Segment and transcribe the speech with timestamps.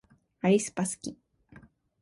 [0.41, 1.15] aespa すき